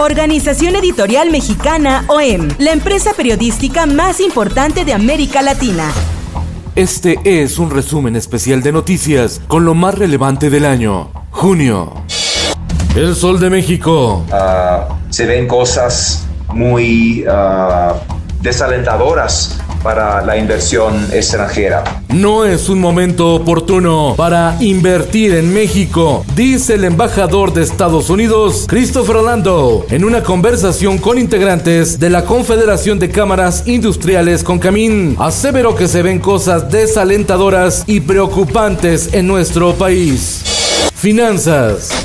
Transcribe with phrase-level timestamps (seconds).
[0.00, 5.90] Organización Editorial Mexicana OEM, la empresa periodística más importante de América Latina.
[6.76, 11.10] Este es un resumen especial de noticias con lo más relevante del año.
[11.32, 11.94] Junio.
[12.94, 14.24] El Sol de México.
[14.30, 16.24] Uh, se ven cosas
[16.54, 17.94] muy uh,
[18.40, 21.84] desalentadoras para la inversión extranjera.
[22.08, 28.66] No es un momento oportuno para invertir en México, dice el embajador de Estados Unidos,
[28.68, 35.16] Christopher Orlando, en una conversación con integrantes de la Confederación de Cámaras Industriales con Camín.
[35.18, 40.42] Aseveró que se ven cosas desalentadoras y preocupantes en nuestro país.
[40.94, 41.97] Finanzas.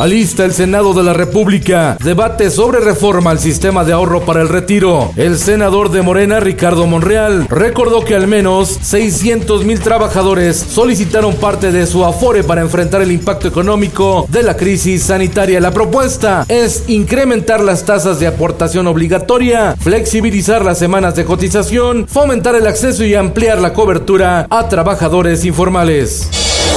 [0.00, 1.98] Alista el Senado de la República.
[2.02, 5.12] Debate sobre reforma al sistema de ahorro para el retiro.
[5.14, 11.70] El senador de Morena, Ricardo Monreal, recordó que al menos 600 mil trabajadores solicitaron parte
[11.70, 15.60] de su afore para enfrentar el impacto económico de la crisis sanitaria.
[15.60, 22.54] La propuesta es incrementar las tasas de aportación obligatoria, flexibilizar las semanas de cotización, fomentar
[22.54, 26.26] el acceso y ampliar la cobertura a trabajadores informales.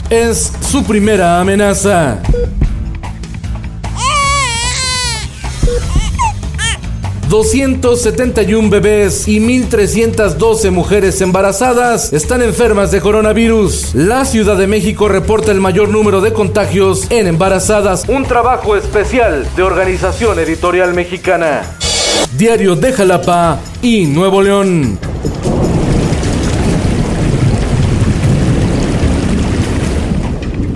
[0.10, 2.20] Es su primera amenaza.
[7.30, 13.96] 271 bebés y 1.312 mujeres embarazadas están enfermas de coronavirus.
[13.96, 18.06] La Ciudad de México reporta el mayor número de contagios en embarazadas.
[18.08, 21.64] Un trabajo especial de Organización Editorial Mexicana.
[22.38, 25.00] Diario de Jalapa y Nuevo León.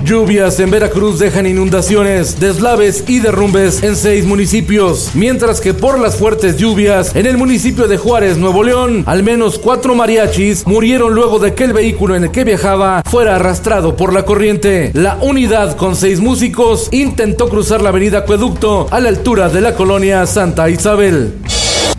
[0.08, 6.16] Lluvias en Veracruz dejan inundaciones, deslaves y derrumbes en seis municipios, mientras que por las
[6.16, 11.40] fuertes lluvias en el municipio de Juárez, Nuevo León, al menos cuatro mariachis murieron luego
[11.40, 14.92] de que el vehículo en el que viajaba fuera arrastrado por la corriente.
[14.94, 19.76] La unidad con seis músicos intentó cruzar la avenida Acueducto a la altura de la
[19.76, 21.34] colonia Santa Isabel.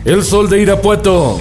[0.03, 1.39] El sol de Irapuato.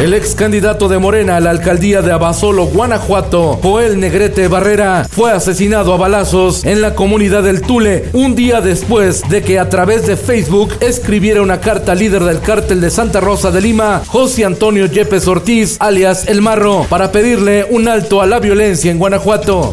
[0.00, 5.30] El ex candidato de Morena a la alcaldía de Abasolo, Guanajuato, Joel Negrete Barrera, fue
[5.32, 10.06] asesinado a balazos en la comunidad del Tule un día después de que a través
[10.06, 14.44] de Facebook escribiera una carta al líder del cártel de Santa Rosa de Lima, José
[14.44, 19.70] Antonio Yepes Ortiz, alias El Marro, para pedirle un alto a la violencia en Guanajuato.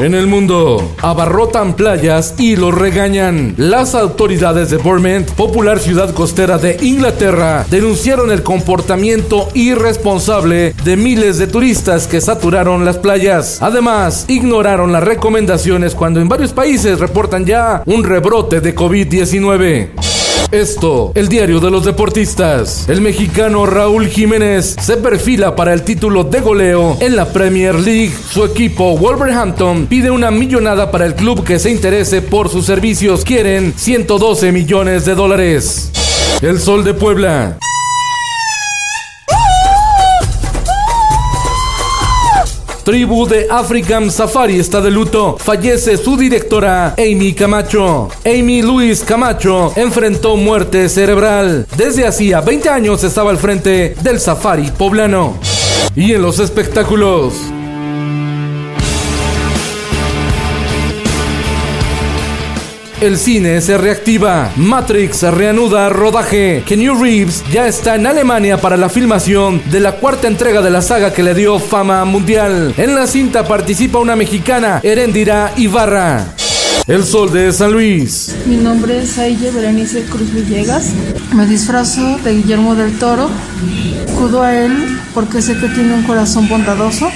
[0.00, 3.52] En el mundo, abarrotan playas y los regañan.
[3.58, 11.36] Las autoridades de Bournemouth, popular ciudad costera de Inglaterra, denunciaron el comportamiento irresponsable de miles
[11.36, 13.60] de turistas que saturaron las playas.
[13.60, 20.09] Además, ignoraron las recomendaciones cuando en varios países reportan ya un rebrote de COVID-19.
[20.52, 22.88] Esto, el diario de los deportistas.
[22.88, 28.12] El mexicano Raúl Jiménez se perfila para el título de goleo en la Premier League.
[28.32, 33.24] Su equipo, Wolverhampton, pide una millonada para el club que se interese por sus servicios.
[33.24, 35.92] Quieren 112 millones de dólares.
[36.42, 37.56] El Sol de Puebla.
[42.84, 45.36] Tribu de African Safari está de luto.
[45.38, 48.08] Fallece su directora, Amy Camacho.
[48.24, 51.66] Amy Luis Camacho enfrentó muerte cerebral.
[51.76, 55.36] Desde hacía 20 años estaba al frente del Safari poblano.
[55.94, 57.34] Y en los espectáculos.
[63.00, 64.52] El cine se reactiva.
[64.56, 66.62] Matrix reanuda rodaje.
[66.66, 70.82] Keanu Reeves ya está en Alemania para la filmación de la cuarta entrega de la
[70.82, 72.74] saga que le dio fama mundial.
[72.76, 76.34] En la cinta participa una mexicana, Erendira Ibarra.
[76.86, 78.36] El Sol de San Luis.
[78.44, 80.90] Mi nombre es Aille Berenice Cruz Villegas.
[81.34, 83.30] Me disfrazo de Guillermo del Toro.
[84.12, 87.10] Acudo a él porque sé que tiene un corazón bondadoso.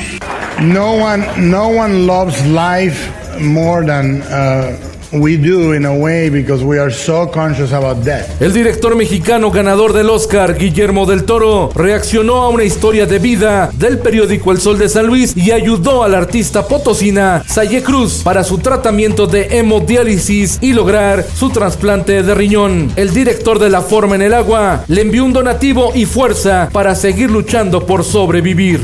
[0.63, 6.65] No one, no one loves life more than uh, we do in a way because
[6.65, 8.41] we are so conscious about death.
[8.41, 13.71] El director mexicano ganador del Oscar, Guillermo del Toro, reaccionó a una historia de vida
[13.75, 18.45] del periódico El Sol de San Luis y ayudó al artista potosina Saye Cruz para
[18.45, 22.93] su tratamiento de hemodiálisis y lograr su trasplante de riñón.
[22.97, 26.95] El director de La Forma en el Agua le envió un donativo y fuerza para
[26.95, 28.81] seguir luchando por sobrevivir.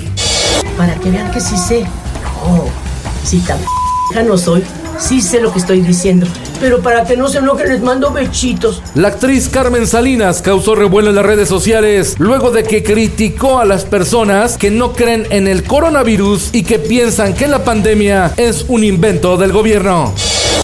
[0.76, 1.84] Para que vean que sí sé.
[2.44, 2.68] Oh,
[3.24, 3.68] sí, también
[4.14, 4.64] Ya no soy.
[5.00, 6.26] Sí sé lo que estoy diciendo.
[6.60, 8.82] Pero para que no se enojen les mando bechitos.
[8.94, 13.64] La actriz Carmen Salinas causó revuelo en las redes sociales luego de que criticó a
[13.64, 18.66] las personas que no creen en el coronavirus y que piensan que la pandemia es
[18.68, 20.12] un invento del gobierno.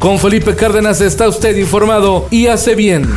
[0.00, 3.09] Con Felipe Cárdenas está usted informado y hace bien.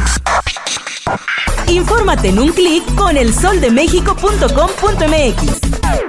[1.68, 6.09] Infórmate en un clic con elsoldemexico.com.mx.